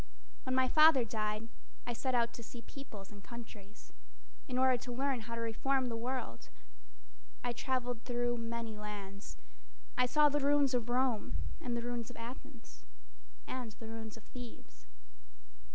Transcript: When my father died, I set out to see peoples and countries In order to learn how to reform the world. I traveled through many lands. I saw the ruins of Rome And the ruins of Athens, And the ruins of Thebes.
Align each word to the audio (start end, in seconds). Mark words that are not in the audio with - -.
When 0.45 0.55
my 0.55 0.67
father 0.67 1.05
died, 1.05 1.47
I 1.85 1.93
set 1.93 2.15
out 2.15 2.33
to 2.33 2.41
see 2.41 2.63
peoples 2.63 3.11
and 3.11 3.23
countries 3.23 3.93
In 4.47 4.57
order 4.57 4.75
to 4.77 4.91
learn 4.91 5.19
how 5.29 5.35
to 5.35 5.41
reform 5.41 5.89
the 5.89 5.95
world. 5.95 6.49
I 7.43 7.51
traveled 7.53 8.01
through 8.03 8.37
many 8.37 8.75
lands. 8.75 9.37
I 9.99 10.07
saw 10.07 10.27
the 10.27 10.39
ruins 10.39 10.73
of 10.73 10.89
Rome 10.89 11.35
And 11.61 11.77
the 11.77 11.83
ruins 11.83 12.09
of 12.09 12.17
Athens, 12.17 12.87
And 13.45 13.73
the 13.73 13.85
ruins 13.85 14.17
of 14.17 14.23
Thebes. 14.23 14.87